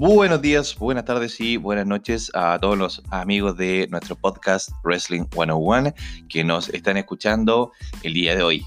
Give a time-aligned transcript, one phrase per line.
[0.00, 5.24] Buenos días, buenas tardes y buenas noches a todos los amigos de nuestro podcast Wrestling
[5.32, 5.92] 101
[6.28, 7.72] que nos están escuchando
[8.04, 8.64] el día de hoy.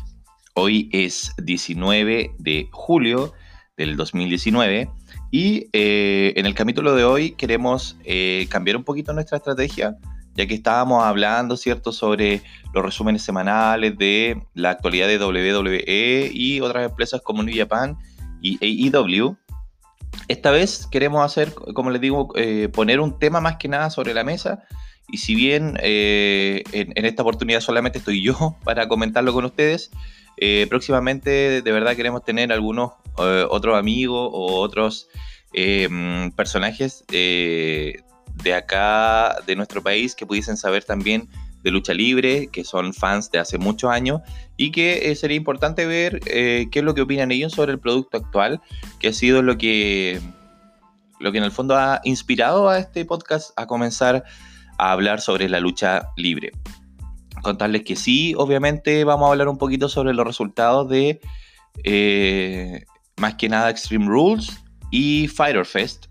[0.55, 3.31] Hoy es 19 de julio
[3.77, 4.89] del 2019
[5.31, 9.95] y eh, en el capítulo de hoy queremos eh, cambiar un poquito nuestra estrategia
[10.33, 12.41] ya que estábamos hablando, ¿cierto?, sobre
[12.73, 17.97] los resúmenes semanales de la actualidad de WWE y otras empresas como New Japan
[18.41, 18.57] y
[18.91, 19.37] AEW.
[20.27, 24.13] Esta vez queremos hacer, como les digo, eh, poner un tema más que nada sobre
[24.13, 24.63] la mesa.
[25.09, 29.91] Y si bien eh, en, esta oportunidad solamente estoy yo para comentarlo con ustedes,
[30.37, 32.93] eh, próximamente de verdad queremos tener algunos
[33.49, 35.09] otros amigos o otros
[36.35, 41.27] personajes de acá, de nuestro país, que pudiesen saber también
[41.63, 44.21] de lucha libre, que son fans de hace muchos años,
[44.57, 47.79] y que eh, sería importante ver eh, qué es lo que opinan ellos sobre el
[47.79, 48.61] producto actual,
[48.99, 50.19] que ha sido lo que,
[51.19, 54.23] lo que en el fondo ha inspirado a este podcast a comenzar
[54.77, 56.51] a hablar sobre la lucha libre.
[57.41, 61.19] Contarles que sí, obviamente vamos a hablar un poquito sobre los resultados de
[61.83, 62.85] eh,
[63.17, 64.51] más que nada Extreme Rules
[64.91, 66.07] y Fighter Fest,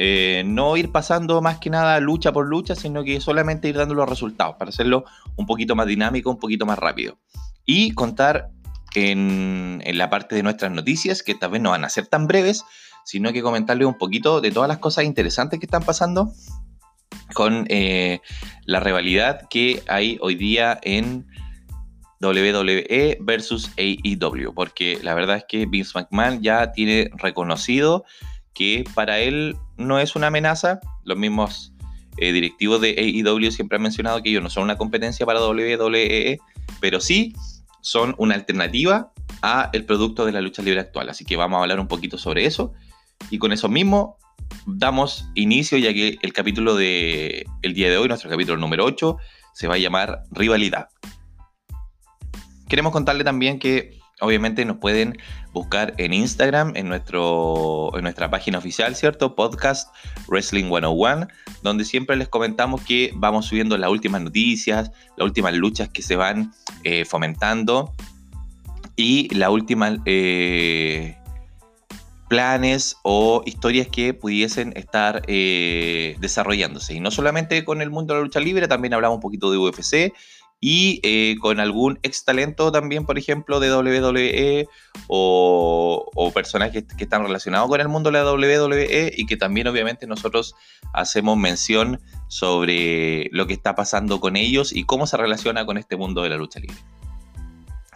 [0.00, 3.96] eh, no ir pasando más que nada lucha por lucha, sino que solamente ir dando
[3.96, 5.04] los resultados para hacerlo
[5.34, 7.18] un poquito más dinámico, un poquito más rápido.
[7.66, 8.50] Y contar
[8.94, 12.64] en, la parte de nuestras noticias, que tal vez no van a ser tan breves,
[13.04, 16.32] sino que comentarles un poquito de todas las cosas interesantes que están pasando
[17.34, 18.20] con eh,
[18.66, 21.26] la rivalidad que hay hoy día en
[22.20, 28.04] WWE versus AEW, porque la verdad es que Vince McMahon ya tiene reconocido
[28.54, 30.80] que para él no es una amenaza.
[31.04, 31.72] Los mismos
[32.18, 36.38] eh, directivos de AEW siempre han mencionado que ellos no son una competencia para WWE,
[36.80, 37.34] pero sí
[37.80, 41.08] son una alternativa a el producto de la lucha libre actual.
[41.08, 42.72] Así que vamos a hablar un poquito sobre eso.
[43.30, 44.18] Y con eso mismo
[44.66, 49.16] damos inicio, ya que el capítulo de el día de hoy, nuestro capítulo número 8,
[49.54, 50.88] se va a llamar Rivalidad.
[52.68, 55.18] Queremos contarle también que obviamente nos pueden
[55.52, 59.34] buscar en Instagram, en, nuestro, en nuestra página oficial, ¿cierto?
[59.34, 59.94] Podcast
[60.28, 61.28] Wrestling 101,
[61.62, 66.16] donde siempre les comentamos que vamos subiendo las últimas noticias, las últimas luchas que se
[66.16, 66.52] van
[66.84, 67.94] eh, fomentando
[68.96, 71.16] y las últimas eh,
[72.28, 76.94] planes o historias que pudiesen estar eh, desarrollándose.
[76.94, 79.58] Y no solamente con el mundo de la lucha libre, también hablamos un poquito de
[79.58, 80.12] UFC
[80.60, 84.68] y eh, con algún ex talento también, por ejemplo, de WWE
[85.06, 90.06] o, personajes que, están relacionados con el mundo de la WWE y que también obviamente
[90.06, 90.54] nosotros
[90.92, 95.96] hacemos mención sobre lo que está pasando con ellos y cómo se relaciona con este
[95.96, 96.76] mundo de la lucha libre.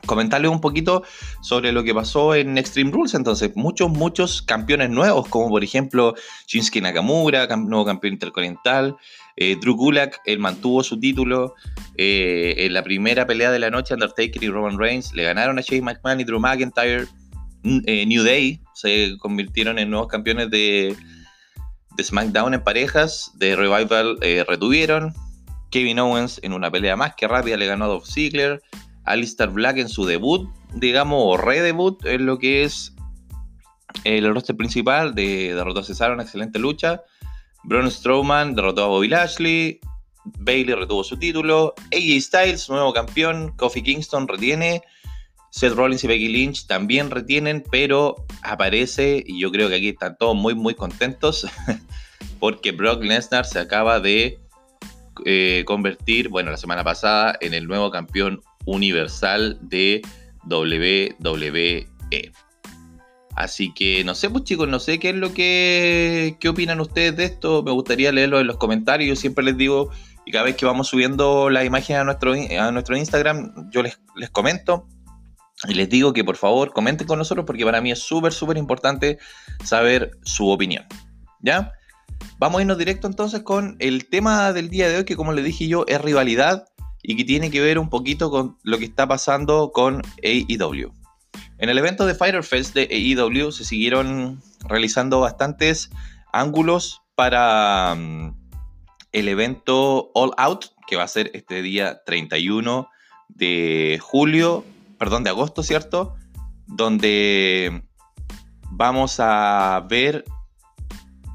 [0.06, 1.04] Comentarles un poquito
[1.42, 6.14] sobre lo que pasó en Extreme Rules, entonces, muchos, muchos campeones nuevos, como por ejemplo
[6.48, 8.96] Shinsuke Nakamura, nuevo campeón intercontinental,
[9.37, 11.54] eh, Drew Gulak, mantuvo su título.
[11.97, 15.62] Eh, en la primera pelea de la noche, Undertaker y Roman Reigns le ganaron a
[15.62, 17.06] Shane McMahon y Drew McIntyre.
[17.87, 20.97] Eh, New Day se convirtieron en nuevos campeones de,
[21.97, 23.32] de SmackDown en parejas.
[23.37, 25.15] De Revival retuvieron.
[25.70, 28.60] Kevin Owens en una pelea más que rápida le ganó a Dolph Ziggler.
[29.04, 32.93] Alistair Black en su debut, digamos, o redebut en lo que es
[34.04, 37.03] el roster principal de derrotó a Cesaro, una excelente lucha.
[37.64, 39.80] Braun Strowman derrotó a Bobby Lashley.
[40.24, 41.74] Bailey retuvo su título.
[41.92, 43.52] AJ Styles, nuevo campeón.
[43.56, 44.82] Kofi Kingston retiene.
[45.52, 50.16] Seth Rollins y Becky Lynch también retienen, pero aparece, y yo creo que aquí están
[50.16, 51.46] todos muy, muy contentos,
[52.40, 54.40] porque Brock Lesnar se acaba de
[55.26, 60.00] eh, convertir, bueno, la semana pasada, en el nuevo campeón universal de
[60.46, 61.86] WWE.
[63.34, 67.16] Así que no sé, pues chicos, no sé qué es lo que qué opinan ustedes
[67.16, 67.62] de esto.
[67.62, 69.09] Me gustaría leerlo en los comentarios.
[69.09, 69.91] Yo siempre les digo,
[70.26, 73.98] y cada vez que vamos subiendo la imagen a nuestro, a nuestro Instagram, yo les,
[74.17, 74.87] les comento
[75.69, 78.56] y les digo que por favor comenten con nosotros porque para mí es súper, súper
[78.56, 79.19] importante
[79.64, 80.85] saber su opinión.
[81.40, 81.73] ¿Ya?
[82.38, 85.44] Vamos a irnos directo entonces con el tema del día de hoy, que como les
[85.44, 86.67] dije yo, es rivalidad
[87.02, 90.93] y que tiene que ver un poquito con lo que está pasando con AEW.
[91.62, 95.91] En el evento de Fighter Fest de AEW se siguieron realizando bastantes
[96.32, 98.35] ángulos para mm,
[99.12, 102.88] el evento All Out, que va a ser este día 31
[103.29, 104.64] de julio,
[104.99, 106.17] perdón, de agosto, ¿cierto?
[106.67, 107.85] Donde
[108.69, 110.25] vamos a ver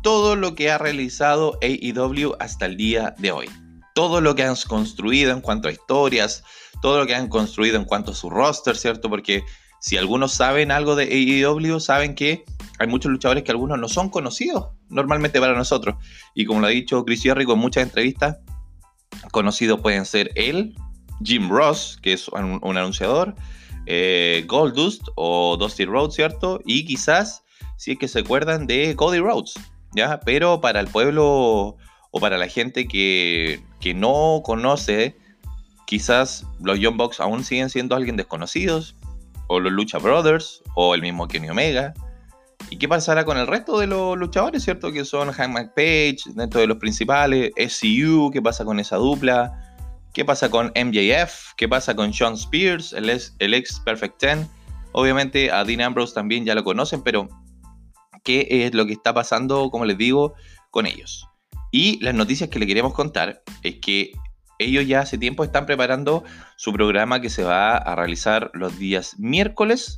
[0.03, 3.49] todo lo que ha realizado AEW hasta el día de hoy.
[3.95, 6.43] Todo lo que han construido en cuanto a historias,
[6.81, 9.09] todo lo que han construido en cuanto a su roster, ¿cierto?
[9.09, 9.45] Porque
[9.79, 12.43] si algunos saben algo de AEW, saben que
[12.79, 15.95] hay muchos luchadores que algunos no son conocidos normalmente para nosotros.
[16.33, 18.37] Y como lo ha dicho Chris Jericho en muchas entrevistas,
[19.31, 20.75] conocidos pueden ser él,
[21.23, 23.35] Jim Ross, que es un, anunciador,
[23.85, 26.61] eh, Goldust o Dusty Rhodes, ¿cierto?
[26.65, 27.43] Y quizás,
[27.77, 29.53] si es que se acuerdan de Cody Rhodes,
[29.95, 30.19] ¿ya?
[30.19, 31.77] Pero para el pueblo
[32.11, 35.17] o para la gente que, que no conoce,
[35.85, 38.95] quizás los Young Bucks aún siguen siendo alguien desconocidos,
[39.47, 41.93] o los Lucha Brothers, o el mismo Kenny Omega.
[42.69, 44.91] ¿Y qué pasará con el resto de los luchadores, cierto?
[44.91, 49.53] Que son Hank Page, dentro de los principales, SCU, ¿qué pasa con esa dupla?
[50.13, 51.53] ¿Qué pasa con MJF?
[51.55, 54.47] ¿Qué pasa con Sean Spears, el ex, el ex Perfect Ten?
[54.91, 57.29] Obviamente a Dean Ambrose también ya lo conocen, pero
[58.23, 60.33] ¿qué es lo que está pasando, como les digo,
[60.71, 61.25] con ellos?
[61.71, 64.11] Y las noticias que le queremos contar es que
[64.59, 66.23] ellos ya hace tiempo están preparando
[66.55, 69.97] su programa que se va a realizar los días miércoles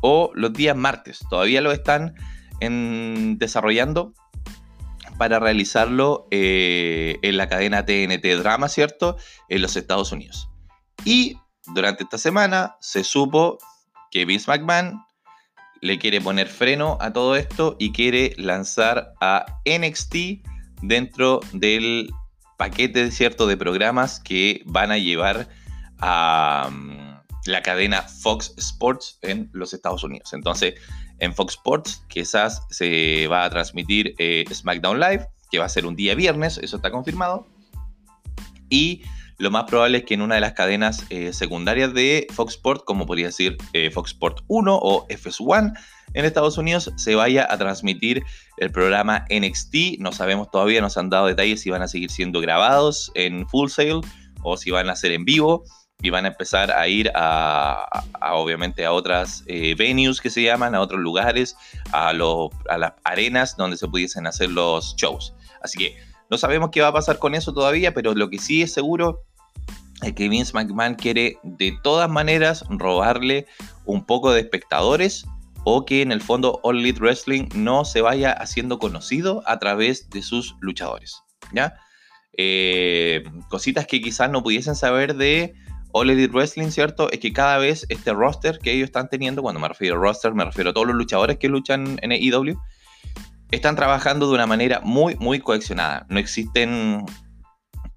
[0.00, 1.20] o los días martes.
[1.30, 2.14] Todavía lo están
[3.38, 4.14] desarrollando
[5.18, 9.16] para realizarlo eh, en la cadena TNT Drama, ¿cierto?
[9.48, 10.48] En los Estados Unidos.
[11.04, 11.38] Y
[11.74, 13.58] durante esta semana se supo
[14.10, 15.04] que Vince McMahon
[15.80, 20.44] le quiere poner freno a todo esto y quiere lanzar a NXT
[20.82, 22.08] dentro del
[22.62, 25.48] paquete cierto de programas que van a llevar
[25.98, 30.32] a mm, la cadena Fox Sports en los Estados Unidos.
[30.32, 30.74] Entonces,
[31.18, 35.86] en Fox Sports quizás se va a transmitir eh, SmackDown Live, que va a ser
[35.86, 37.48] un día viernes, eso está confirmado.
[38.68, 39.02] Y
[39.38, 42.84] lo más probable es que en una de las cadenas eh, secundarias de Fox Sports,
[42.86, 45.76] como podría decir eh, Fox Sports 1 o FS1,
[46.14, 48.22] en Estados Unidos se vaya a transmitir
[48.58, 49.98] el programa NXT.
[49.98, 53.68] No sabemos todavía, nos han dado detalles si van a seguir siendo grabados en Full
[53.68, 54.00] Sail
[54.42, 55.64] o si van a ser en vivo
[56.02, 57.86] y van a empezar a ir a,
[58.32, 61.56] obviamente a otras eh, venues que se llaman, a otros lugares,
[61.92, 65.34] a, a las arenas donde se pudiesen hacer los shows.
[65.62, 65.96] Así que
[66.28, 69.22] no sabemos qué va a pasar con eso todavía, pero lo que sí es seguro
[70.02, 73.46] es que Vince McMahon quiere de todas maneras robarle
[73.84, 75.24] un poco de espectadores
[75.64, 80.10] o que en el fondo All Elite Wrestling no se vaya haciendo conocido a través
[80.10, 81.22] de sus luchadores.
[81.52, 81.74] ¿ya?
[82.36, 85.54] Eh, cositas que quizás no pudiesen saber de
[85.92, 87.10] All Elite Wrestling, ¿cierto?
[87.10, 90.34] Es que cada vez este roster que ellos están teniendo, cuando me refiero a roster,
[90.34, 92.58] me refiero a todos los luchadores que luchan en AEW,
[93.50, 96.06] están trabajando de una manera muy, muy coleccionada.
[96.08, 97.04] No existen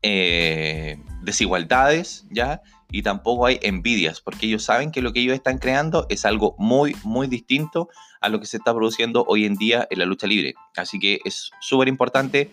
[0.07, 2.61] eh, desigualdades, ¿ya?
[2.91, 6.55] y tampoco hay envidias, porque ellos saben que lo que ellos están creando es algo
[6.57, 7.89] muy, muy distinto
[8.21, 10.53] a lo que se está produciendo hoy en día en la lucha libre.
[10.77, 12.51] Así que es súper importante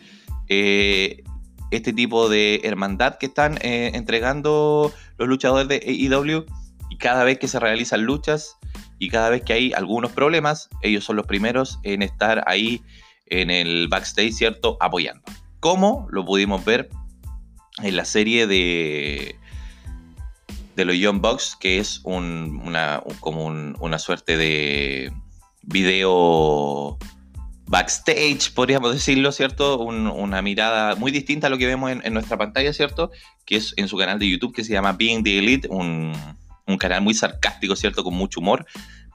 [0.48, 1.22] eh,
[1.70, 6.46] este tipo de hermandad que están eh, entregando los luchadores de AEW
[6.90, 8.56] y cada vez que se realizan luchas
[8.98, 12.82] y cada vez que hay algunos problemas, ellos son los primeros en estar ahí
[13.26, 14.76] en el backstage, ¿cierto?
[14.80, 15.22] Apoyando.
[15.60, 16.88] Como lo pudimos ver
[17.82, 19.36] en la serie de
[20.76, 25.12] de los Young Bucks, que es una, como una suerte de
[25.62, 26.98] video
[27.66, 29.78] backstage, podríamos decirlo, ¿cierto?
[29.78, 33.10] una mirada muy distinta a lo que vemos en, nuestra pantalla, ¿cierto?
[33.44, 36.14] Que es en su canal de YouTube que se llama Being the Elite, un,
[36.78, 38.02] canal muy sarcástico, ¿cierto?
[38.02, 38.66] Con mucho humor.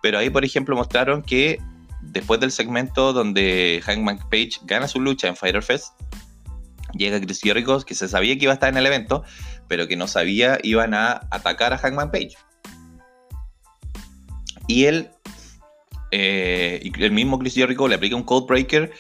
[0.02, 1.60] Pero ahí, por ejemplo, mostraron que
[2.02, 5.94] después del segmento donde Hangman Page gana su lucha en Fighter Fest,
[6.94, 9.24] llega Chris Jericho, que se sabía que iba a estar en el evento,
[9.68, 12.36] pero que no sabía iban a atacar a Hangman Page.
[14.68, 15.10] Y él,
[16.12, 18.92] eh, el mismo Chris Jericho le aplica un code breaker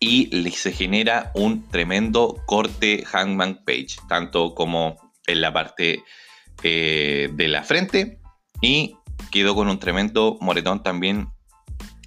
[0.00, 6.02] y le, se genera un tremendo corte Hangman Page, tanto como en la parte
[6.62, 8.18] eh, de la frente
[8.60, 8.96] y
[9.30, 11.28] quedó con un tremendo moretón también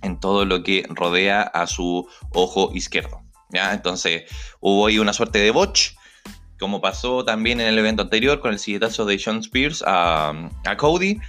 [0.02, 3.22] en todo lo que rodea a su ojo izquierdo.
[3.52, 4.24] Entonces
[4.60, 5.92] hubo ahí una suerte de botch,
[6.60, 10.34] como pasó también en el evento anterior con el silletazo de Sean Spears a,
[10.78, 11.20] Cody,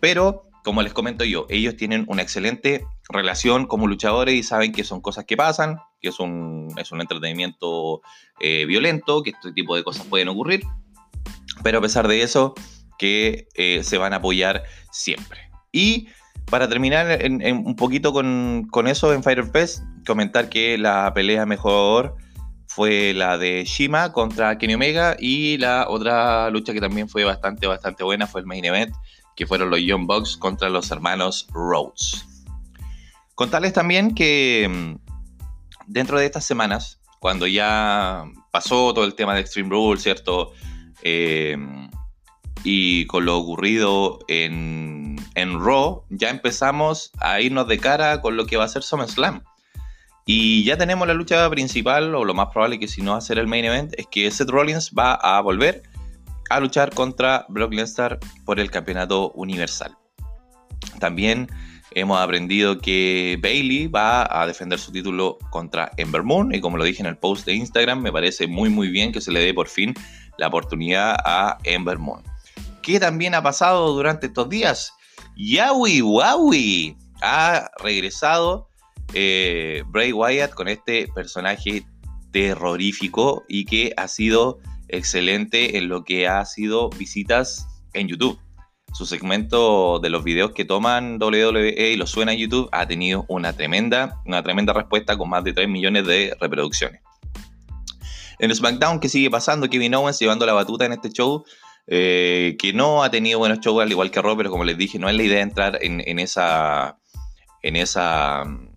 [0.00, 4.82] pero como les comento yo, ellos tienen una excelente relación como luchadores y saben que
[4.82, 8.00] son cosas que pasan, que es un, es un entretenimiento
[8.40, 10.62] eh, violento, que este tipo de cosas pueden ocurrir,
[11.62, 12.54] pero a pesar de eso,
[12.98, 15.50] que eh, se van a apoyar siempre.
[15.70, 16.08] Y
[16.50, 22.16] para terminar un poquito con, eso en Fire Fest, comentar que la pelea mejor
[22.66, 27.66] fue la de Shima contra Kenny Omega y la otra lucha que también fue bastante,
[27.66, 28.94] bastante buena fue el main event,
[29.36, 32.24] que fueron los Young Bucks contra los hermanos Rhodes.
[33.34, 34.96] Contarles también que mm,
[35.86, 40.52] dentro de estas semanas, cuando ya pasó todo el tema de Extreme Rules, ¿cierto?
[41.02, 41.56] Eh,
[42.64, 48.46] y con lo ocurrido en, en Raw, ya empezamos a irnos de cara con lo
[48.46, 49.42] que va a ser SummerSlam.
[50.26, 53.20] Y ya tenemos la lucha principal, o lo más probable que si no va a
[53.20, 55.82] ser el main event, es que Seth Rollins va a volver
[56.48, 59.94] a luchar contra Brock Lesnar por el campeonato universal.
[60.98, 61.48] También
[61.90, 66.84] hemos aprendido que Bailey va a defender su título contra Ember Moon y como lo
[66.84, 69.54] dije en el post de Instagram, me parece muy muy bien que se le dé
[69.54, 69.94] por fin
[70.38, 72.22] la oportunidad a Ember Moon.
[72.84, 74.92] ¿Qué también ha pasado durante estos días?
[75.36, 78.68] Yawi Wawi ha regresado
[79.14, 81.86] eh, Bray Wyatt con este personaje
[82.30, 88.38] terrorífico y que ha sido excelente en lo que ha sido visitas en YouTube.
[88.92, 93.24] Su segmento de los videos que toman WWE y los suena en YouTube ha tenido
[93.28, 97.00] una tremenda, una tremenda respuesta con más de 3 millones de reproducciones.
[98.38, 99.70] En SmackDown, que sigue pasando?
[99.70, 101.44] Kevin Owens llevando la batuta en este show,
[101.86, 104.98] eh, que no ha tenido buenos shows, al igual que Raw, pero como les dije,
[104.98, 106.98] no es la idea entrar en, esa,
[107.62, 108.68] en esa mm,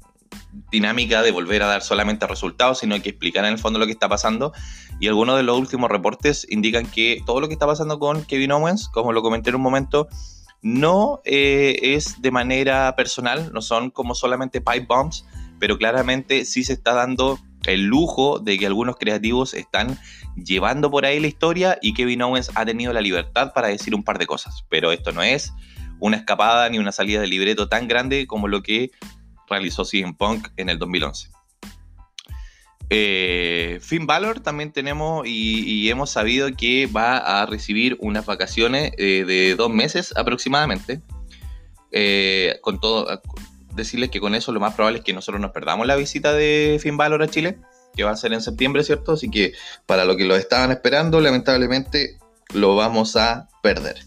[0.72, 3.94] dinámica de volver a dar solamente resultados, sino que explicar en el fondo lo que
[3.94, 4.52] está pasando.
[5.00, 8.52] Y algunos de los últimos reportes indican que todo lo que está pasando con Kevin
[8.52, 10.08] Owens, como lo comenté en un momento,
[10.62, 15.26] no eh, es de manera personal, no son como solamente pipe bombs,
[15.60, 19.98] pero claramente sí se está dando el lujo de que algunos creativos están
[20.36, 24.04] llevando por ahí la historia y Kevin Owens ha tenido la libertad para decir un
[24.04, 24.64] par de cosas.
[24.70, 25.54] Pero esto no es
[26.00, 28.92] una escapada ni una salida de libreto tan grande como lo que
[29.50, 31.30] realizó CM Punk en el 2011.
[32.90, 39.26] Eh, Finn Balor también tenemos y, hemos sabido que va a recibir unas vacaciones eh,
[39.26, 41.02] de dos meses aproximadamente.
[41.92, 43.22] Eh, con todo,
[43.78, 46.78] decirles que con eso lo más probable es que nosotros nos perdamos la visita de
[46.82, 47.60] Finn Balor a Chile,
[47.96, 49.14] que va a ser en septiembre, ¿cierto?
[49.14, 49.54] Así que
[49.86, 52.18] para lo que lo estaban esperando, lamentablemente
[52.54, 53.98] lo vamos a perder.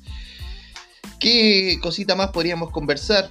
[1.18, 3.30] ¿Qué cosita más podríamos conversar?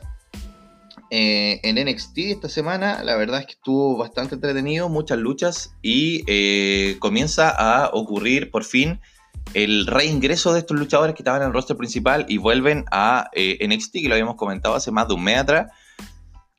[1.11, 6.23] Eh, en NXT esta semana, la verdad es que estuvo bastante entretenido, muchas luchas y
[6.27, 8.99] eh, comienza a ocurrir por fin
[9.55, 13.57] el reingreso de estos luchadores que estaban en el roster principal y vuelven a eh,
[13.67, 15.71] NXT, que lo habíamos comentado hace más de un mes atrás.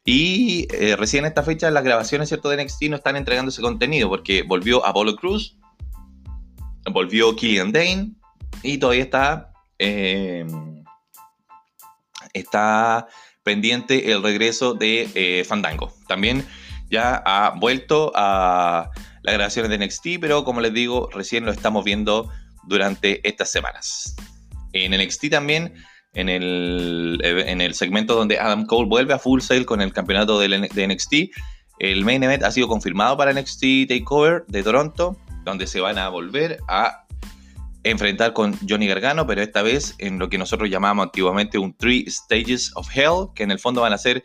[0.05, 2.49] Y eh, recién en esta fecha las grabaciones ¿cierto?
[2.49, 5.59] de NXT no están entregando ese contenido porque volvió Apollo Cruz,
[6.91, 8.13] volvió Killian Dane
[8.63, 10.47] y todavía está, eh,
[12.33, 13.09] está
[13.43, 15.93] pendiente el regreso de eh, Fandango.
[16.09, 16.47] También
[16.89, 18.91] ya ha vuelto a
[19.23, 22.31] las grabaciones de NXT, pero como les digo, recién lo estamos viendo
[22.65, 24.17] durante estas semanas.
[24.73, 25.75] En NXT también
[26.15, 30.39] en el, en el segmento donde Adam Cole vuelve a Full Sail con el campeonato
[30.41, 31.15] de, NXT.
[31.79, 36.09] El main event ha sido confirmado para NXT Takeover de Toronto, donde se van a
[36.09, 37.05] volver a
[37.83, 42.05] enfrentar con Johnny Gargano, pero esta vez en lo que nosotros llamamos antiguamente un Three
[42.11, 44.23] Stages of Hell, que en el fondo van a ser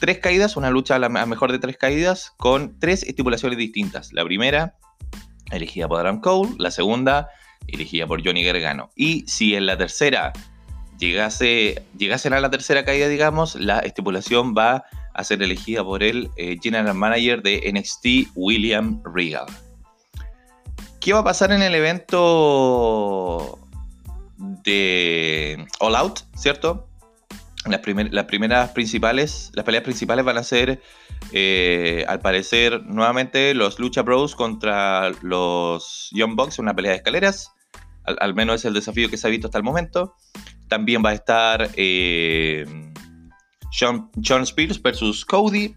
[0.00, 4.12] tres caídas, una lucha a la mejor de tres caídas, con tres estipulaciones distintas.
[4.12, 4.74] La primera,
[5.52, 7.28] elegida por Adam Cole, la segunda,
[7.68, 8.90] elegida por Johnny Gargano.
[8.96, 10.32] Y si en la tercera
[10.98, 14.84] llegase, llegasen a la tercera caída, digamos, la estipulación va
[15.14, 19.46] a ser elegida por el eh, General Manager de NXT, William Regal.
[21.00, 23.58] ¿Qué va a pasar en el evento
[24.38, 26.88] de All Out, cierto?
[27.64, 30.82] Las, primeras principales, las peleas principales van a ser,
[31.32, 37.52] eh, al parecer, nuevamente los Lucha Bros contra los Young Bucks, una pelea de escaleras.
[38.04, 40.14] al menos es el desafío que se ha visto hasta el momento.
[40.68, 42.64] También va a estar eh,
[43.72, 44.10] Sean,
[44.42, 45.74] Spears versus Cody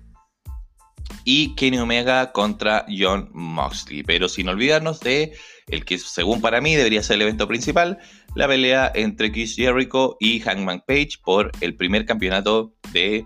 [1.25, 4.03] y Kenny Omega contra John Moxley.
[4.03, 5.33] Pero sin olvidarnos de
[5.67, 7.99] el que según para mí debería ser el evento principal,
[8.35, 13.25] la pelea entre Chris Jericho y Hangman Page por el primer campeonato de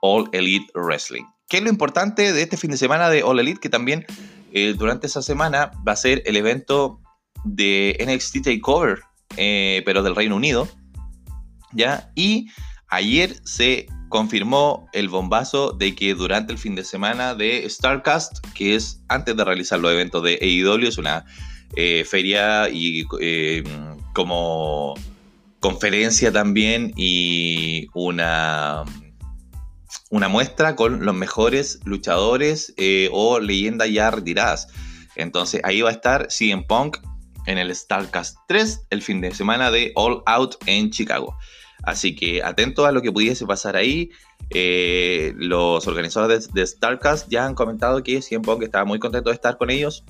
[0.00, 1.24] All Elite Wrestling.
[1.48, 3.60] ¿Qué es lo importante de este fin de semana de All Elite?
[3.60, 4.06] Que también
[4.52, 7.00] eh, durante esa semana va a ser el evento
[7.44, 9.00] de NXT Takeover,
[9.36, 10.68] eh, pero del Reino Unido,
[11.72, 12.10] ¿ya?
[12.14, 12.48] Y
[12.88, 18.74] ayer se confirmó el bombazo de que durante el fin de semana de StarCast, que
[18.74, 21.24] es antes de realizar los eventos de AEW, es una
[21.74, 23.64] eh, feria y eh,
[24.12, 24.94] como
[25.60, 28.84] conferencia también y una,
[30.10, 34.68] una muestra con los mejores luchadores eh, o leyendas ya retiradas.
[35.16, 36.98] Entonces ahí va a estar CM Punk
[37.46, 41.36] en el StarCast 3 el fin de semana de All Out en Chicago.
[41.82, 44.10] Así que atento a lo que pudiese pasar ahí.
[44.50, 49.34] Eh, los organizadores de, StarCast ya han comentado que CM Punk estaba muy contento de
[49.34, 50.04] estar con ellos.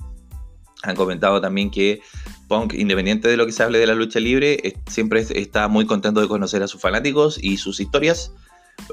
[0.83, 2.01] Han comentado también que
[2.47, 6.19] Punk, independiente de lo que se hable de la lucha libre, siempre está muy contento
[6.19, 8.33] de conocer a sus fanáticos y sus historias.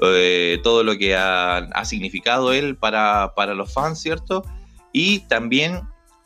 [0.03, 4.43] eh, todo lo que ha, significado él para, para, los fans, ¿cierto?
[4.93, 5.81] Y también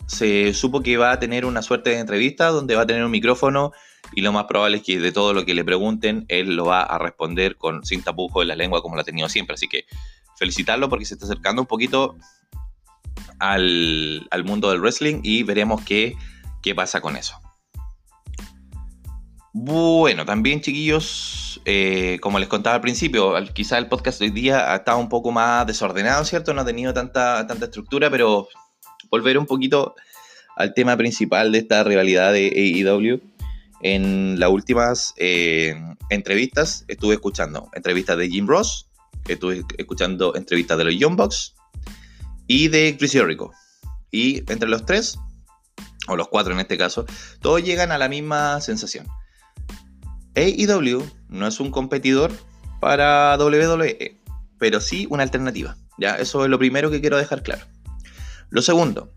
[0.08, 3.12] se supo que va a tener una suerte de entrevista donde va a tener un
[3.12, 3.72] micrófono
[4.14, 6.84] y lo más probable es que de todo lo que le pregunten, él lo va
[6.84, 9.56] a responder con sin tapujo de la lengua como lo ha tenido siempre.
[9.56, 9.86] Así que
[10.38, 12.16] felicitarlo porque se está acercando un poquito
[13.40, 16.16] al, mundo del wrestling y veremos qué,
[16.76, 17.40] pasa con eso.
[19.54, 24.74] Bueno, también chiquillos, eh, como les contaba al principio, quizá el podcast de hoy día
[24.74, 26.54] ha estado un poco más desordenado, ¿cierto?
[26.54, 28.48] No ha tenido tanta estructura, pero
[29.10, 29.96] volver un poquito
[30.56, 33.22] al tema principal de esta rivalidad de AEW.
[33.82, 35.76] En las últimas eh,
[36.10, 38.90] entrevistas estuve escuchando entrevistas de Jim Ross,
[39.28, 41.56] estuve escuchando entrevistas de los Young Bucks
[42.48, 43.52] y de Chris Jericho.
[44.12, 45.18] Y entre los tres,
[46.08, 47.06] o los cuatro en este caso,
[47.42, 49.08] todos llegan a la misma sensación
[50.36, 52.32] AEW no es un competidor
[52.80, 54.22] para WWE,
[54.60, 55.78] pero sí una alternativa.
[55.98, 57.66] Ya, eso es lo primero que quiero dejar claro.
[58.50, 59.14] Lo segundo,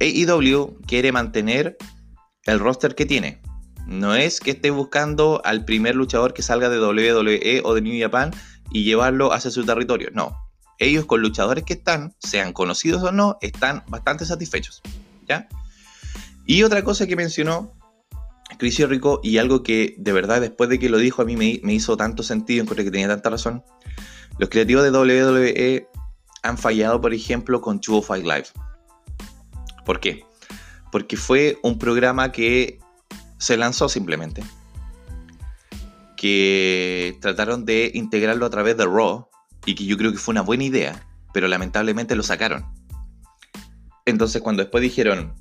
[0.00, 1.76] AEW quiere mantener
[2.44, 3.40] el roster que tiene.
[3.86, 8.00] No es que esté buscando al primer luchador que salga de WWE o de New
[8.00, 8.30] Japan
[8.70, 10.10] y llevarlo hacia su territorio.
[10.12, 10.36] No.
[10.78, 14.82] Ellos con luchadores que están, sean conocidos o no, están bastante satisfechos.
[15.28, 15.48] ¿Ya?
[16.46, 17.72] Y otra cosa que mencionó
[18.58, 21.72] Chris Rico y algo que de verdad después de que lo dijo a mí me,
[21.72, 23.64] hizo tanto sentido, encontré que tenía tanta razón.
[24.38, 25.88] Los creativos de WWE
[26.42, 28.46] han fallado, por ejemplo, con 205 Live.
[29.84, 30.24] ¿Por qué?
[30.90, 32.78] Porque fue un programa que
[33.42, 34.44] se lanzó simplemente.
[36.16, 39.26] Que trataron de integrarlo a través de Raw
[39.66, 42.64] y que yo creo que fue una buena idea, pero lamentablemente lo sacaron.
[44.06, 45.34] Entonces cuando después dijeron,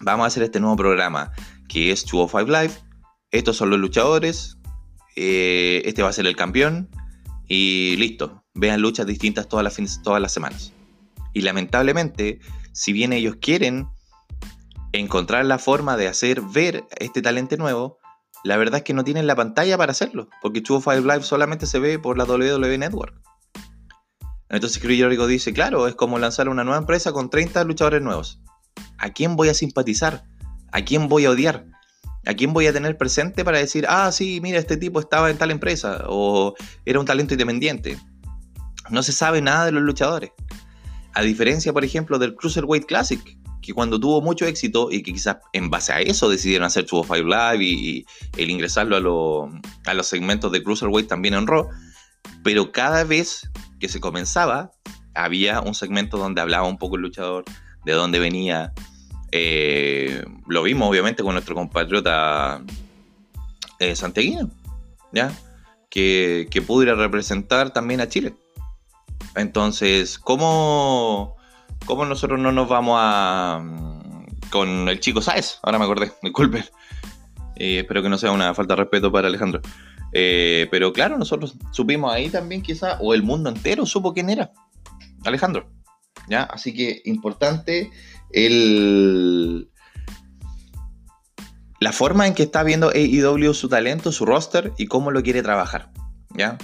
[0.00, 1.32] vamos a hacer este nuevo programa
[1.68, 2.74] que es 205 Live.
[3.32, 4.56] Estos son los luchadores.
[5.16, 6.88] Eh, este va a ser el campeón.
[7.48, 8.44] Y listo.
[8.54, 10.72] Vean luchas distintas todas las, todas las semanas.
[11.32, 12.38] Y lamentablemente,
[12.70, 13.88] si bien ellos quieren
[14.98, 17.98] encontrar la forma de hacer ver este talento nuevo,
[18.44, 21.78] la verdad es que no tienen la pantalla para hacerlo, porque 205 Live solamente se
[21.78, 23.14] ve por la WWE Network.
[24.48, 28.40] Entonces Chris Jericho dice, claro, es como lanzar una nueva empresa con 30 luchadores nuevos.
[28.98, 30.24] ¿A quién voy a simpatizar?
[30.70, 31.66] ¿A quién voy a odiar?
[32.26, 35.38] ¿A quién voy a tener presente para decir, ah, sí, mira, este tipo estaba en
[35.38, 36.54] tal empresa o
[36.84, 37.98] era un talento independiente?
[38.90, 40.30] No se sabe nada de los luchadores.
[41.14, 43.20] A diferencia, por ejemplo, del Cruiserweight Classic,
[43.64, 47.28] que cuando tuvo mucho éxito y que quizás en base a eso decidieron hacer 205
[47.28, 51.68] Live y, el ingresarlo a, a, los segmentos de Cruiserweight también en Raw,
[52.42, 53.48] pero cada vez
[53.80, 54.70] que se comenzaba
[55.14, 57.44] había un segmento donde hablaba un poco el luchador,
[57.84, 58.72] de dónde venía,
[59.32, 62.62] eh, lo vimos obviamente con nuestro compatriota
[63.78, 64.50] eh, santiaguino,
[65.12, 65.32] ¿ya?
[65.88, 68.34] Que, que pudo ir a representar también a Chile.
[69.36, 71.36] Entonces, ¿cómo,
[71.86, 73.60] ¿cómo nosotros no nos vamos a...
[73.62, 75.58] Mm, con el chico Saez?
[75.62, 76.64] Ahora me acordé, disculpen.
[77.56, 79.60] Eh, espero que no sea una falta de respeto para Alejandro.
[80.12, 84.52] Eh, pero claro, nosotros supimos ahí también quizá, o el mundo entero supo quién era.
[85.24, 85.70] Alejandro.
[86.28, 86.44] ¿Ya?
[86.44, 87.90] Así que importante
[88.30, 89.68] el,
[91.80, 95.42] la forma en que está viendo AEW su talento, su roster y cómo lo quiere
[95.42, 95.90] trabajar.
[96.34, 96.58] ¿ya?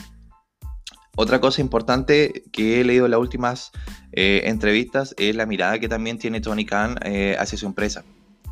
[1.20, 3.72] Otra cosa importante que he leído en las últimas
[4.12, 8.04] eh, entrevistas es la mirada que también tiene Tony Khan eh, hacia su empresa.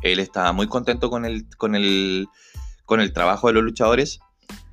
[0.03, 2.27] Él está muy contento con el, con, el,
[2.85, 4.19] con el trabajo de los luchadores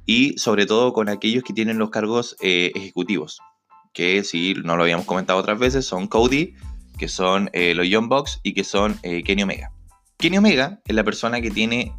[0.05, 3.41] y sobre todo con aquellos que tienen los cargos eh, ejecutivos,
[3.95, 6.53] que si no lo habíamos comentado otras veces, son Cody,
[6.99, 9.73] que son los Young Bucks y que son Kenny Omega.
[10.19, 11.95] Kenny Omega es la persona que tiene,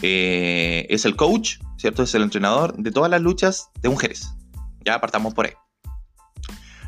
[0.00, 2.02] es el coach, ¿cierto?
[2.02, 4.32] Es el entrenador de todas las luchas de mujeres.
[4.84, 5.52] Ya apartamos por ahí.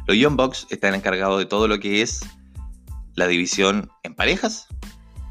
[0.06, 2.20] Los Young Bucks están encargados de todo lo que es
[3.14, 4.66] la división en parejas.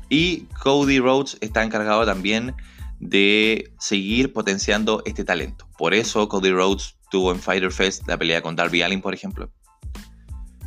[0.10, 2.56] Y Cody Rhodes está encargado también
[2.99, 5.67] de seguir potenciando este talento.
[5.78, 9.52] Por eso Cody Rhodes tuvo en Fighter Fest la pelea con Darby Allin, por ejemplo.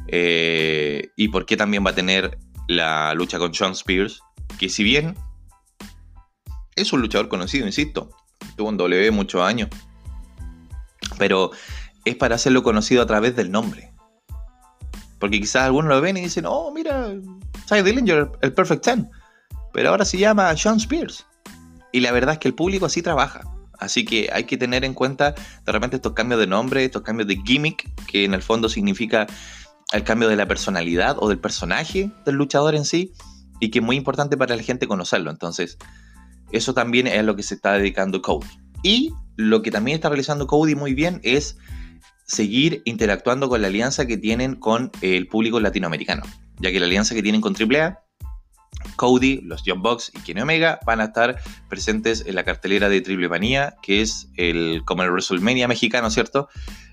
[0.08, 4.20] Eh, y por qué también va a tener la lucha con Sean Spears,
[4.58, 5.16] que si bien
[6.74, 8.10] es un luchador conocido, insisto,
[8.56, 9.68] tuvo un W muchos años,
[11.18, 11.50] pero
[12.06, 13.92] es para hacerlo conocido a través del nombre.
[15.18, 17.12] Porque quizás algunos lo ven y dicen, oh, mira,
[17.68, 19.10] Ty Dillinger, el Perfect Ten,
[19.72, 21.26] pero ahora se llama Sean Spears.
[21.92, 23.42] Y la verdad es que el público así trabaja.
[23.78, 27.28] Así que hay que tener en cuenta de repente estos cambios de nombre, estos cambios
[27.28, 29.26] de gimmick, que en el fondo significa
[29.92, 33.12] el cambio de la personalidad o del personaje del luchador en sí
[33.60, 35.30] y que es muy importante para la gente conocerlo.
[35.30, 35.78] Entonces,
[36.52, 38.46] eso también es lo que se está dedicando Cody.
[38.82, 41.58] Y lo que también está realizando Cody muy bien es
[42.26, 46.22] seguir interactuando con la alianza que tienen con el público latinoamericano,
[46.58, 48.00] ya que la alianza que tienen con AAA,
[48.96, 53.00] Cody, los John Box y Kenny Omega van a estar presentes en la cartelera de
[53.00, 56.48] Triple Manía, que es el, como el WrestleMania mexicano, ¿cierto?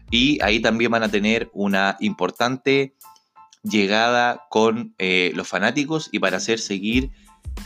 [0.09, 2.95] Y ahí también van a tener una importante
[3.63, 7.11] llegada con eh, los fanáticos y para hacer seguir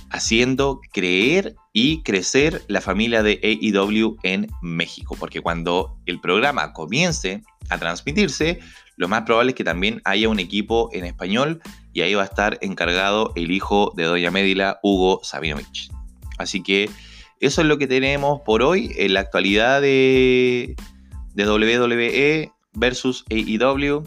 [0.09, 5.15] haciendo creer y crecer la familia de AEW en México.
[5.19, 8.59] Porque cuando el programa comience a transmitirse,
[8.97, 11.61] lo más probable es que también haya un equipo en español
[11.93, 15.91] y ahí va a estar encargado el hijo de Doña Médila, Hugo Sabinovich.
[16.37, 16.89] Así que
[17.39, 20.75] eso es lo que tenemos por hoy en la actualidad de,
[21.33, 24.03] de WWE versus AEW.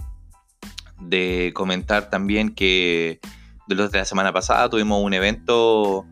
[1.01, 3.21] De comentar también que
[3.67, 6.05] de la semana pasada tuvimos un evento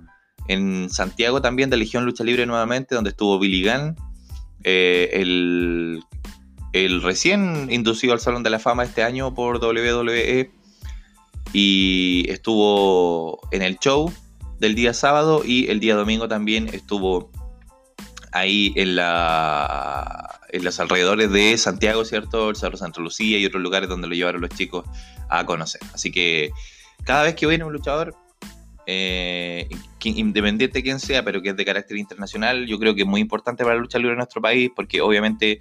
[0.46, 3.96] en Santiago también de Legión Lucha Libre nuevamente, donde estuvo Billy Gunn,
[4.64, 6.02] eh, el,
[6.72, 10.50] el, recién inducido al Salón de la Fama este año por WWE,
[11.52, 14.12] y estuvo en el show
[14.58, 17.30] del día sábado y el día domingo también estuvo
[18.32, 22.50] ahí en, la, en los alrededores de Santiago, ¿cierto?
[22.50, 24.84] El Cerro Santa Lucía y otros lugares donde lo llevaron los chicos
[25.28, 25.80] a conocer.
[25.94, 26.50] Así que
[27.04, 28.14] cada vez que viene un luchador,
[28.86, 29.68] eh,
[30.02, 33.20] independiente de quién sea, pero que es de carácter internacional, yo creo que es muy
[33.20, 35.60] importante para la lucha libre en nuestro país, porque obviamente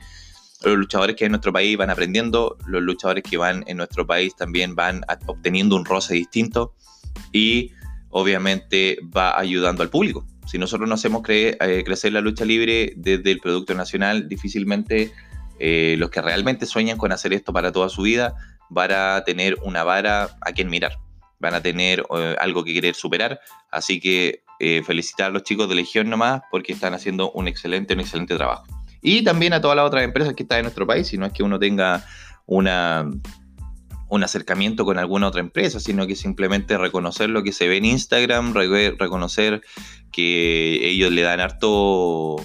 [0.64, 4.08] los luchadores que hay en nuestro país van aprendiendo, los luchadores que van en nuestro
[4.08, 6.74] país también van obteniendo un roce distinto
[7.32, 7.72] y
[8.10, 10.26] obviamente va ayudando al público.
[10.48, 15.12] Si nosotros no hacemos eh, crecer la lucha libre desde el producto nacional, difícilmente
[15.60, 18.36] eh, los que realmente sueñan con hacer esto para toda su vida
[18.70, 20.98] van a tener una vara a quien mirar
[21.40, 23.40] van a tener eh, algo que querer superar.
[23.70, 24.42] Así que
[24.88, 28.66] felicitar a los chicos de Legión nomás porque están haciendo un excelente, un excelente trabajo.
[29.02, 31.34] Y también a todas las otras empresas que están en nuestro país, si no es
[31.34, 32.06] que uno tenga
[32.46, 33.10] una,
[34.10, 37.86] un acercamiento con alguna otra empresa, sino que simplemente reconocer lo que se ve en
[37.86, 39.62] Instagram, reconocer
[40.12, 42.38] que ellos le dan harto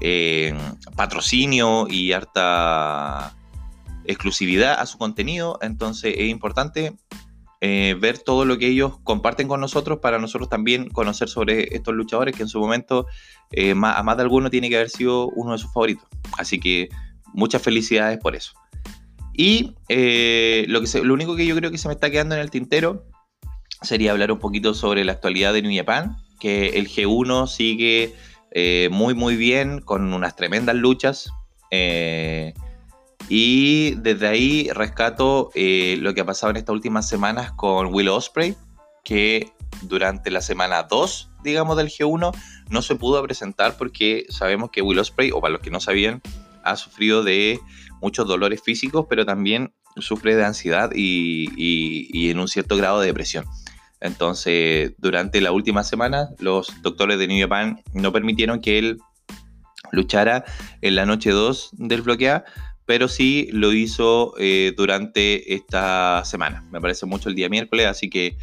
[0.00, 0.54] eh,
[0.96, 3.34] patrocinio y harta
[4.04, 6.96] exclusividad a su contenido, entonces es importante
[7.60, 11.92] eh, ver todo lo que ellos comparten con nosotros para nosotros también conocer sobre estos
[11.92, 13.06] luchadores que en su momento
[13.50, 16.06] eh, a más de alguno tiene que haber sido uno de sus favoritos.
[16.38, 16.88] Así que
[17.34, 18.52] muchas felicidades por eso.
[19.34, 22.42] Y eh, lo, que lo único que yo creo que se me está quedando en
[22.42, 23.06] el tintero
[23.82, 28.14] sería hablar un poquito sobre la actualidad de New Japan, que el G1 sigue
[28.90, 31.30] muy muy bien con unas tremendas luchas.
[33.28, 38.08] Y desde ahí rescato eh, lo que ha pasado en estas últimas semanas con Will
[38.08, 38.56] Osprey,
[39.04, 42.34] que durante la semana 2, digamos, del G1,
[42.70, 46.22] no se pudo presentar porque sabemos que Will Osprey, o para los que no sabían,
[46.64, 47.60] ha sufrido de
[48.00, 53.44] muchos dolores físicos, pero también sufre de ansiedad y, en un cierto grado de depresión.
[54.00, 58.98] Entonces, durante la última semana, los doctores de New Japan no permitieron que él
[59.90, 60.44] luchara
[60.82, 62.44] en la noche 2 del bloquea
[62.88, 66.64] pero sí lo hizo eh, durante esta semana.
[66.70, 68.38] Me parece mucho el día miércoles, así que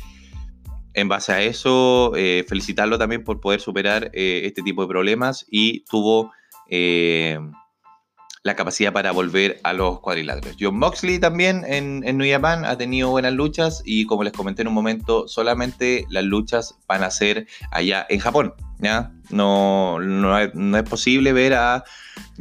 [0.93, 5.47] en base a eso, eh, felicitarlo también por poder superar eh, este tipo de problemas
[5.49, 6.31] y tuvo
[6.69, 10.55] la capacidad para volver a los cuadriláteros.
[10.59, 14.61] John Moxley también en, en, New Japan ha tenido buenas luchas y como les comenté
[14.61, 18.53] en un momento, solamente las luchas van a ser allá en Japón.
[18.79, 21.83] No, no, es posible ver a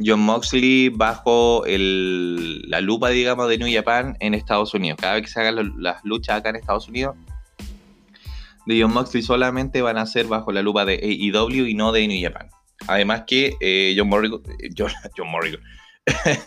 [0.03, 4.99] John Moxley bajo la lupa, digamos, de New Japan en Estados Unidos.
[5.01, 7.15] Cada vez que se hagan las luchas acá en Estados Unidos,
[8.65, 12.07] de John Moxley solamente van a ser bajo la lupa de AEW y no de
[12.07, 12.49] New Japan.
[12.87, 14.41] Además que eh, John Morrigan,
[15.25, 15.61] Morrigan,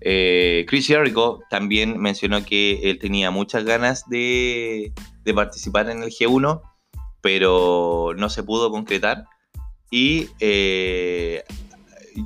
[0.00, 4.92] Eh, Chris Jericho también mencionó que él tenía muchas ganas de,
[5.34, 6.62] participar en el G1,
[7.20, 9.24] pero no se pudo concretar.
[9.90, 11.44] Y eh,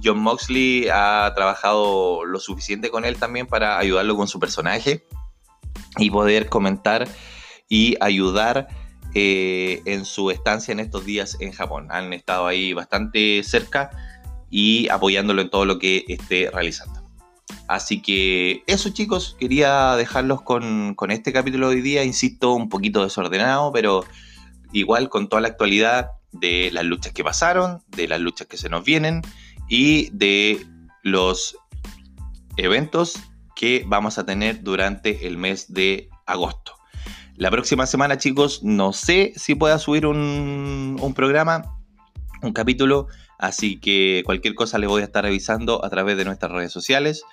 [0.02, 5.06] John Moxley ha trabajado lo suficiente con él también para ayudarlo con su personaje
[5.98, 7.06] y poder comentar
[7.68, 8.68] y ayudar
[9.14, 11.88] eh, en su estancia en estos días en Japón.
[11.90, 13.90] Han estado ahí bastante cerca
[14.50, 17.02] y apoyándolo en todo lo que esté realizando.
[17.68, 23.02] Así que eso chicos, quería dejarlos con, este capítulo de hoy día, insisto, un poquito
[23.02, 24.04] desordenado, pero
[24.72, 28.68] igual con toda la actualidad de las luchas que pasaron, de las luchas que se
[28.68, 29.22] nos vienen
[29.68, 30.66] y de
[31.02, 31.56] los
[32.56, 33.18] eventos
[33.54, 36.72] que vamos a tener durante el mes de agosto.
[37.36, 41.62] La próxima semana, chicos, no sé si pueda subir un, un programa,
[42.42, 43.08] un capítulo,
[43.38, 47.24] Así que cualquier cosa les voy a estar avisando a través de nuestras redes sociales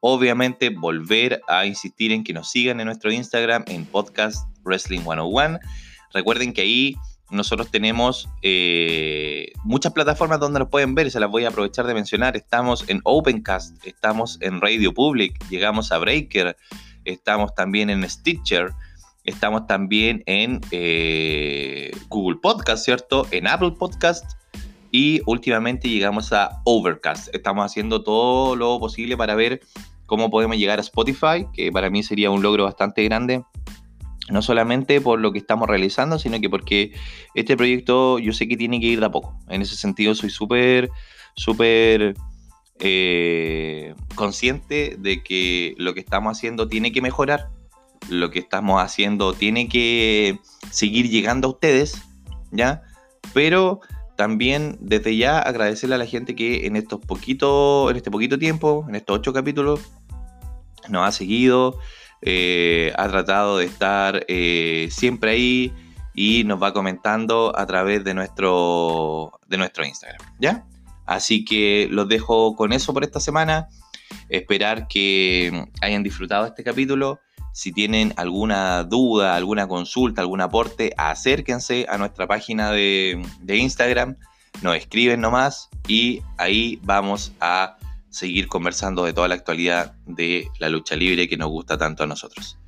[0.00, 5.58] obviamente volver a insistir en que nos sigan en nuestro Instagram en podcast Wrestling 101.
[6.12, 6.96] Recuerden que ahí
[7.30, 11.94] nosotros tenemos eh, muchas plataformas donde nos pueden ver se las voy a aprovechar de
[11.94, 12.36] mencionar.
[12.36, 16.56] Estamos en Opencast, estamos en Radio Public, llegamos a Breaker,
[17.04, 18.72] estamos también en Stitcher,
[19.24, 23.26] estamos también en eh, Google Podcast, ¿cierto?
[23.30, 24.24] En Apple Podcast
[24.90, 27.34] y últimamente llegamos a Overcast.
[27.34, 29.60] Estamos haciendo todo lo posible para ver
[30.06, 33.44] cómo podemos llegar a Spotify, que para mí sería un logro bastante grande
[34.30, 36.92] no solamente por lo que estamos realizando, sino que porque
[37.34, 39.38] este proyecto yo sé que tiene que ir de a poco.
[39.48, 40.90] En ese sentido soy súper,
[41.34, 42.14] súper
[42.80, 47.48] eh, consciente de que lo que estamos haciendo tiene que mejorar,
[48.08, 50.38] lo que estamos haciendo tiene que
[50.70, 52.02] seguir llegando a ustedes,
[52.50, 52.82] ¿ya?
[53.34, 53.80] Pero
[54.16, 58.84] también desde ya agradecerle a la gente que en estos poquitos, en este poquito tiempo,
[58.88, 59.80] en estos ocho capítulos,
[60.88, 61.78] nos ha seguido,
[62.22, 65.72] eh, ha tratado de estar eh, siempre ahí
[66.14, 70.64] y nos va comentando a través de nuestro, de nuestro Instagram, ¿ya?
[71.06, 73.68] Así que los dejo con eso por esta semana.
[74.28, 77.20] Esperar que hayan disfrutado este capítulo.
[77.52, 84.16] Si tienen alguna duda, alguna consulta, algún aporte, acérquense a nuestra página de, de Instagram,
[84.62, 87.76] nos escriben nomás y ahí vamos a
[88.10, 92.06] seguir conversando de toda la actualidad de la lucha libre que nos gusta tanto a
[92.06, 92.58] nosotros.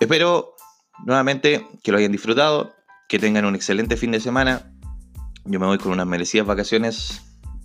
[0.00, 0.54] Espero
[1.04, 2.74] nuevamente que lo hayan disfrutado,
[3.08, 4.72] que tengan un excelente fin de semana.
[5.44, 7.22] Yo me voy con unas merecidas vacaciones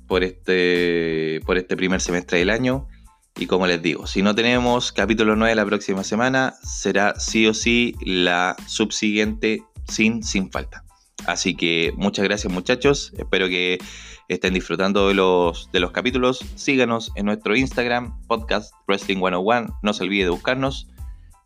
[0.07, 2.87] por este, por este primer semestre del año.
[3.35, 7.53] Y como les digo, si no tenemos capítulo 9 la próxima semana, será sí o
[7.53, 10.82] sí la subsiguiente sin, sin falta.
[11.25, 13.79] Así que muchas gracias muchachos, espero que
[14.27, 16.43] estén disfrutando de los, de los capítulos.
[16.55, 19.79] Síganos en nuestro Instagram, podcast Wrestling 101.
[19.81, 20.87] No se olvide de buscarnos.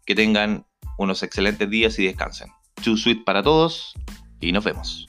[0.06, 0.66] Que tengan
[0.98, 2.50] unos excelentes días y descansen.
[2.84, 3.94] Too sweet para todos
[4.40, 5.07] y nos vemos.